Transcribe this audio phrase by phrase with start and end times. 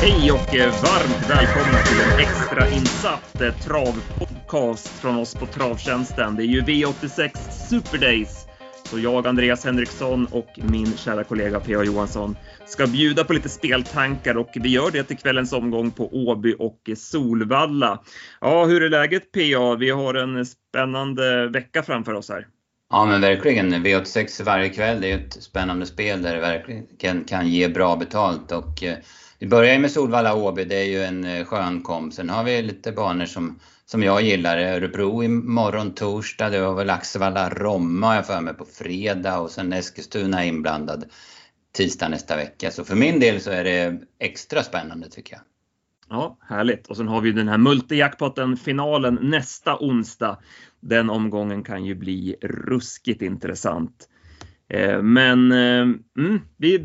[0.00, 6.36] Hej och eh, varmt välkomna till en extra insatt eh, travpodcast från oss på Travtjänsten.
[6.36, 7.30] Det är ju V86
[7.68, 8.46] Super Days.
[8.84, 11.84] Så jag, Andreas Henriksson och min kära kollega P.A.
[11.84, 12.36] Johansson
[12.66, 16.90] ska bjuda på lite speltankar och vi gör det till kvällens omgång på Åby och
[16.96, 18.02] Solvalla.
[18.40, 19.74] Ja, hur är läget P.A.?
[19.74, 22.46] Vi har en spännande vecka framför oss här.
[22.88, 23.74] Ja men verkligen.
[23.74, 28.52] V86 varje kväll, det är ett spännande spel där det verkligen kan ge bra betalt.
[28.52, 28.98] Och, eh,
[29.38, 32.12] vi börjar med Solvalla Åby, det är ju en eh, skön kom.
[32.12, 34.58] Sen har vi lite banor som, som jag gillar.
[34.58, 39.72] Örebro imorgon torsdag, det var väl Axevalla Romma jag för mig på fredag och sen
[39.72, 41.04] Eskilstuna inblandad
[41.76, 42.70] tisdag nästa vecka.
[42.70, 45.42] Så för min del så är det extra spännande tycker jag.
[46.08, 46.86] Ja, härligt.
[46.86, 50.38] Och sen har vi den här multijackpotten finalen nästa onsdag.
[50.88, 54.08] Den omgången kan ju bli ruskigt intressant.
[54.68, 55.82] Eh, men eh,
[56.18, 56.78] mm, vi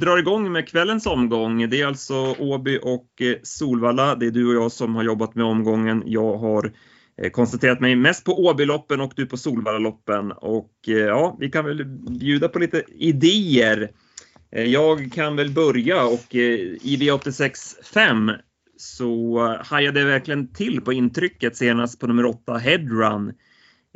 [0.00, 1.70] drar igång med kvällens omgång.
[1.70, 4.14] Det är alltså Åby och eh, Solvalla.
[4.14, 6.02] Det är du och jag som har jobbat med omgången.
[6.06, 6.72] Jag har
[7.32, 10.32] koncentrerat mig mest på Åbyloppen och du på Solvallaloppen.
[10.32, 11.84] Och ja, vi kan väl
[12.20, 13.90] bjuda på lite idéer.
[14.50, 18.30] Jag kan väl börja och i V86 5
[18.82, 23.32] så hajade jag verkligen till på intrycket senast på nummer 8 Headrun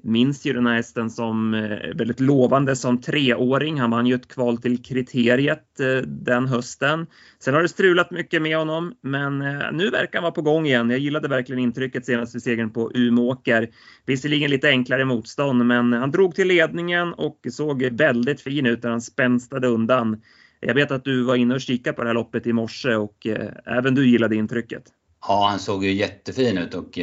[0.03, 3.81] minns ju den här hästen som eh, väldigt lovande som treåring.
[3.81, 7.06] Han vann ju ett kval till kriteriet eh, den hösten.
[7.39, 10.67] Sen har det strulat mycket med honom, men eh, nu verkar han vara på gång
[10.67, 10.91] igen.
[10.91, 13.69] Jag gillade verkligen intrycket senast vid segern på Umeåker.
[14.06, 18.91] Visserligen lite enklare motstånd, men han drog till ledningen och såg väldigt fin ut när
[18.91, 20.23] han spänstade undan.
[20.61, 23.27] Jag vet att du var inne och kikade på det här loppet i morse och
[23.67, 24.83] även du gillade intrycket.
[25.29, 26.99] Ja, han såg ju jättefin ut och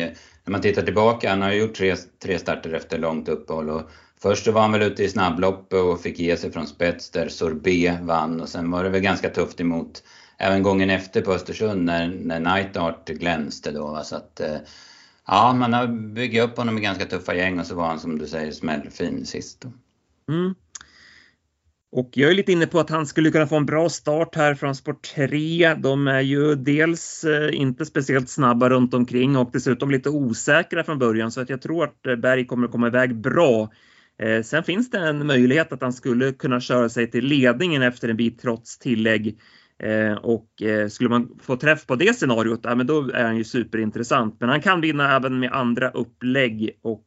[0.46, 3.70] när man tittar tillbaka, han har ju gjort tre, tre starter efter långt uppehåll.
[3.70, 3.81] Och
[4.22, 7.30] först så var han väl ute i snabblopp och fick ge sig från spets där
[7.30, 10.04] Sorbet vann och sen var det väl ganska tufft emot
[10.38, 14.02] även gången efter på Östersund när, när Night Art glänste då.
[14.03, 14.58] Så att, eh,
[15.28, 18.18] ja, man har byggt upp honom i ganska tuffa gäng och så var han som
[18.18, 19.62] du säger smällfin sist.
[19.62, 19.72] Då.
[20.34, 20.56] Mm.
[21.96, 24.56] Och jag är lite inne på att han skulle kunna få en bra start här
[24.56, 25.74] från sport 3.
[25.74, 31.00] De är ju dels eh, inte speciellt snabba runt omkring och dessutom lite osäkra från
[31.00, 33.72] början så att jag tror att eh, Berg kommer komma iväg bra.
[34.20, 38.09] Eh, sen finns det en möjlighet att han skulle kunna köra sig till ledningen efter
[38.09, 39.40] en bit trots tillägg.
[40.22, 40.48] Och
[40.90, 44.36] skulle man få träff på det scenariot, ja, men då är han ju superintressant.
[44.40, 47.06] Men han kan vinna även med andra upplägg och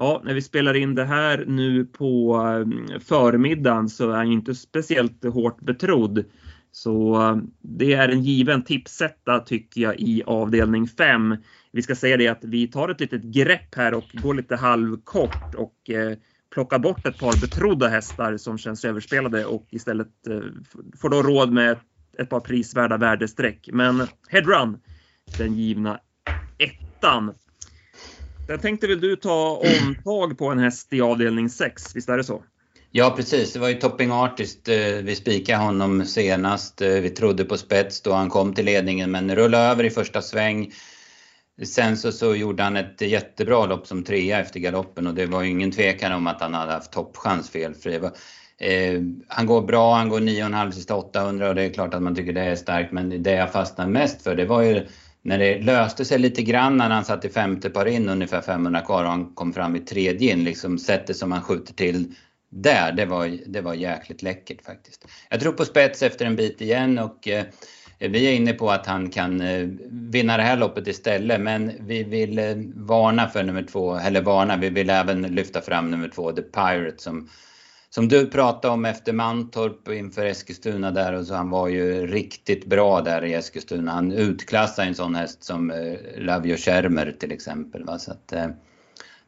[0.00, 4.54] Ja, när vi spelar in det här nu på mm, förmiddagen så är han inte
[4.54, 6.24] speciellt hårt betrodd.
[6.72, 11.36] Så mm, det är en given tipsetta tycker jag i avdelning 5.
[11.72, 15.54] Vi ska säga det att vi tar ett litet grepp här och går lite halvkort
[15.56, 16.18] och eh,
[16.54, 20.40] plockar bort ett par betrodda hästar som känns överspelade och istället eh,
[21.00, 21.76] får då råd med
[22.18, 23.68] ett par prisvärda värdestreck.
[23.72, 24.78] Men headrun,
[25.38, 26.00] den givna
[26.58, 27.34] ettan.
[28.48, 32.24] Där tänkte väl du ta omtag på en häst i avdelning 6, visst är det
[32.24, 32.42] så?
[32.90, 34.68] Ja precis, det var ju Topping Artist.
[34.68, 36.82] Eh, vi spikade honom senast.
[36.82, 40.22] Eh, vi trodde på spets då han kom till ledningen men rullade över i första
[40.22, 40.72] sväng.
[41.64, 45.42] Sen så, så gjorde han ett jättebra lopp som trea efter galoppen och det var
[45.42, 48.00] ju ingen tvekan om att han hade haft toppchans felfri.
[48.58, 52.14] Eh, han går bra, han går 9,5 sista 800 och det är klart att man
[52.14, 54.86] tycker det är starkt men det jag fastnade mest för det var ju
[55.28, 58.80] när det löste sig lite grann när han satt i femte par in ungefär 500
[58.80, 62.14] kvar och han kom fram i tredje in, liksom sättet som han skjuter till
[62.50, 65.04] där, det var, det var jäkligt läckert faktiskt.
[65.30, 67.44] Jag tror på spets efter en bit igen och eh,
[67.98, 72.02] vi är inne på att han kan eh, vinna det här loppet istället men vi
[72.02, 76.32] vill eh, varna för nummer två, eller varna, vi vill även lyfta fram nummer två,
[76.32, 77.28] The Pirate som
[77.90, 82.66] som du pratade om efter Mantorp inför Eskilstuna där och så han var ju riktigt
[82.66, 83.92] bra där i Eskilstuna.
[83.92, 87.84] Han utklassade en sån häst som eh, Lavio Schermer till exempel.
[87.84, 87.98] Va?
[87.98, 88.46] Så att, eh,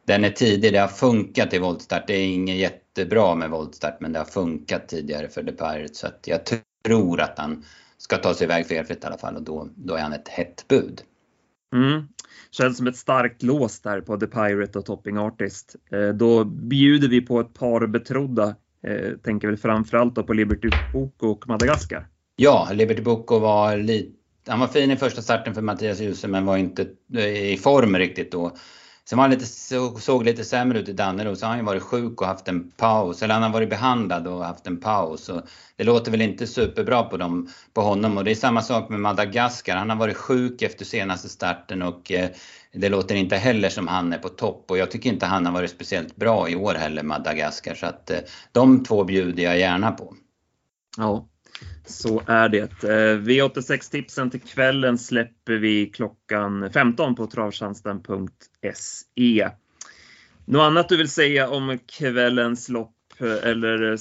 [0.05, 2.07] den är tidig, det har funkat i voltstart.
[2.07, 6.07] Det är inget jättebra med voltstart men det har funkat tidigare för The Pirates så
[6.07, 6.39] att jag
[6.85, 7.65] tror att han
[7.97, 10.65] ska ta sig iväg felfritt i alla fall och då, då är han ett hett
[10.67, 11.01] bud.
[11.73, 12.07] Mm.
[12.51, 15.75] Känns som ett starkt lås där på The Pirate och Topping Artist.
[15.91, 18.55] Eh, då bjuder vi på ett par betrodda.
[18.87, 22.07] Eh, tänker väl framförallt då på Liberty Boko och Madagaskar.
[22.35, 26.45] Ja, Liberty Boko var lite han var fin i första starten för Mattias Djuse men
[26.45, 28.51] var inte eh, i form riktigt då.
[29.09, 29.45] Sen var han lite,
[30.01, 32.71] såg lite sämre ut i Dannero, så har han ju varit sjuk och haft en
[32.71, 33.23] paus.
[33.23, 35.29] Eller han har varit behandlad och haft en paus.
[35.29, 35.41] Och
[35.75, 38.17] det låter väl inte superbra på, dem, på honom.
[38.17, 39.75] Och det är samma sak med Madagaskar.
[39.75, 42.29] Han har varit sjuk efter senaste starten och eh,
[42.73, 44.71] det låter inte heller som han är på topp.
[44.71, 47.75] Och jag tycker inte han har varit speciellt bra i år heller, Madagaskar.
[47.75, 48.19] Så att eh,
[48.51, 50.15] de två bjuder jag gärna på.
[50.97, 51.30] Ja.
[51.91, 52.83] Så är det.
[52.83, 59.49] Eh, V86-tipsen till kvällen släpper vi klockan 15 på travtjänsten.se.
[60.45, 62.95] Något annat du vill säga om kvällens lopp
[63.43, 63.97] eller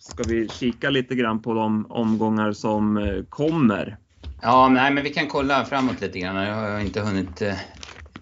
[0.00, 3.96] ska vi kika lite grann på de omgångar som eh, kommer?
[4.42, 6.36] Ja, nej, men vi kan kolla framåt lite grann.
[6.36, 7.54] Jag har inte hunnit eh,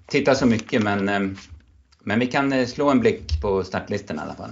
[0.06, 1.36] titta så mycket, men,
[2.04, 4.50] men vi kan slå en blick på startlistan i alla fall.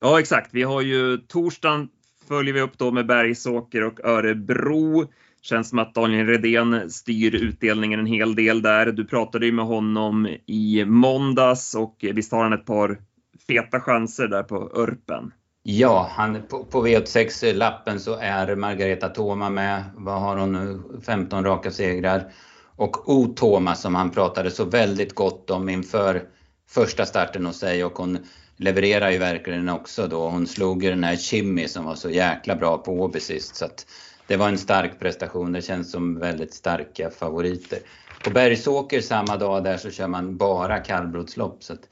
[0.00, 0.48] Ja, exakt.
[0.52, 1.88] Vi har ju torsdagen
[2.28, 5.06] följer vi upp då med Bergsåker och Örebro.
[5.42, 8.86] Känns som att Daniel Redén styr utdelningen en hel del där.
[8.92, 12.98] Du pratade ju med honom i måndags och visst har han ett par
[13.46, 15.32] feta chanser där på Örpen?
[15.62, 19.84] Ja, han, på, på V86-lappen så är Margareta Toma med.
[19.96, 20.82] Vad har hon nu?
[21.06, 22.32] 15 raka segrar.
[22.76, 26.22] Och O Toma som han pratade så väldigt gott om inför
[26.68, 28.18] första starten hos sig och hon
[28.56, 30.28] levererar ju verkligen också då.
[30.28, 33.56] Hon slog ju den här Chimmy som var så jäkla bra på Åby sist.
[33.56, 33.86] Så att
[34.26, 35.52] det var en stark prestation.
[35.52, 37.78] Det känns som väldigt starka favoriter.
[38.24, 41.62] På Bergsåker samma dag där så kör man bara kallblodslopp.
[41.62, 41.88] Så att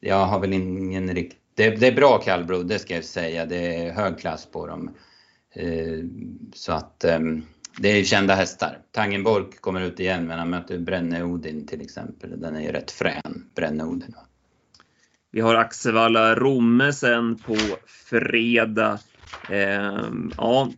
[0.00, 1.36] jag har väl ingen rikt...
[1.54, 3.46] Det, det, är bra kallblod, det ska jag säga.
[3.46, 4.94] Det är hög klass på dem.
[5.54, 6.04] Eh,
[6.54, 7.20] så att eh,
[7.78, 8.78] det är kända hästar.
[8.90, 12.40] Tangenborg kommer ut igen men han möter Brenne Odin till exempel.
[12.40, 14.14] Den är ju rätt frän, Brenne Odin.
[15.36, 17.56] Vi har Axevalla Romme sen på
[17.86, 18.98] fredag.
[19.50, 20.04] Eh,
[20.36, 20.70] ja,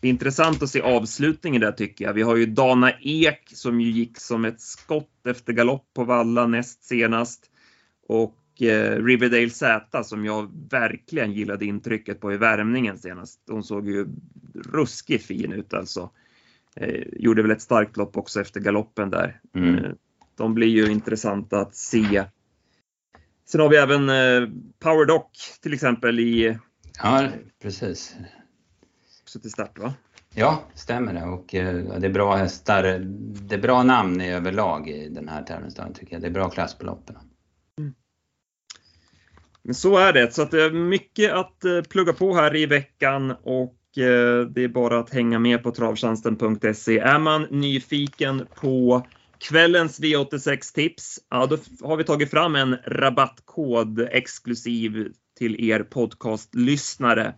[0.00, 2.12] det är intressant att se avslutningen där tycker jag.
[2.12, 6.46] Vi har ju Dana Ek som ju gick som ett skott efter galopp på Valla
[6.46, 7.50] näst senast.
[8.08, 13.40] Och eh, Riverdale Z som jag verkligen gillade intrycket på i värmningen senast.
[13.50, 14.06] Hon såg ju
[14.72, 16.10] ruskigt fin ut alltså.
[16.76, 19.40] Eh, gjorde väl ett starkt lopp också efter galoppen där.
[19.54, 19.74] Mm.
[19.74, 19.90] Eh,
[20.36, 22.24] de blir ju intressanta att se
[23.44, 24.48] Sen har vi även eh,
[24.78, 26.58] PowerDoc till exempel i...
[27.02, 27.28] Ja,
[27.62, 28.16] precis.
[29.22, 29.94] Också till start va?
[30.34, 31.22] Ja, stämmer det.
[31.24, 32.82] Och eh, det är bra hästar.
[33.48, 36.22] Det är bra namn i överlag i den här tävlingsdagen tycker jag.
[36.22, 37.16] Det är bra klass på loppen.
[37.78, 37.94] Mm.
[39.62, 40.34] Men så är det.
[40.34, 43.76] Så att det är mycket att eh, plugga på här i veckan och
[44.50, 46.98] det är bara att hänga med på travtjänsten.se.
[46.98, 49.06] Är man nyfiken på
[49.40, 57.34] Kvällens V86-tips, ja då har vi tagit fram en rabattkod exklusiv till er podcastlyssnare.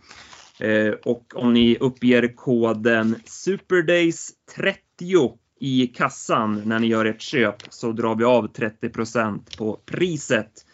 [0.60, 7.92] Eh, och om ni uppger koden SuperDays30 i kassan när ni gör ert köp så
[7.92, 10.66] drar vi av 30% på priset.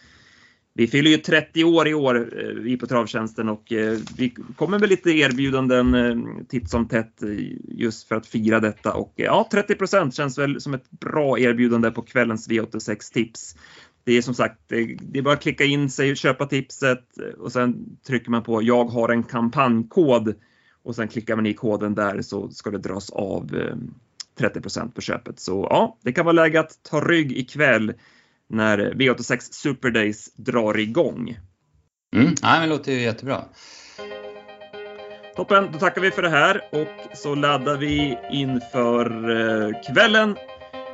[0.79, 4.79] Vi fyller ju 30 år i år, eh, vi på Travtjänsten och eh, vi kommer
[4.79, 7.23] med lite erbjudanden eh, titt som tätt
[7.67, 11.91] just för att fira detta och ja, 30 procent känns väl som ett bra erbjudande
[11.91, 13.55] på kvällens V86 tips.
[14.03, 17.05] Det är som sagt, det är bara att klicka in sig, köpa tipset
[17.37, 20.35] och sen trycker man på jag har en kampanjkod
[20.83, 23.51] och sen klickar man i koden där så ska det dras av
[24.37, 25.39] 30 procent på köpet.
[25.39, 27.93] Så ja, det kan vara läge att ta rygg ikväll
[28.49, 31.37] när V86 Super Days drar igång.
[32.15, 33.43] Mm, ja, det låter ju jättebra.
[35.35, 40.35] Toppen, då tackar vi för det här och så laddar vi inför eh, kvällen.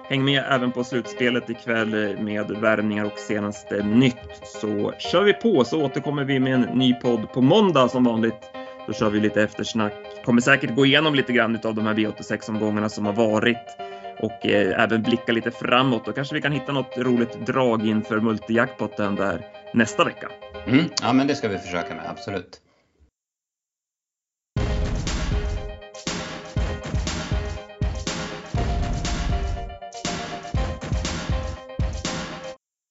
[0.09, 4.41] Häng med även på slutspelet ikväll med värvningar och senaste nytt.
[4.43, 8.41] Så kör vi på så återkommer vi med en ny podd på måndag som vanligt.
[8.87, 9.93] Då kör vi lite eftersnack.
[10.25, 13.77] Kommer säkert gå igenom lite grann av de här V86 omgångarna som har varit
[14.19, 16.05] och eh, även blicka lite framåt.
[16.05, 20.29] Då kanske vi kan hitta något roligt drag inför multijackpotten där nästa vecka.
[20.67, 22.61] Mm, ja, men det ska vi försöka med, absolut.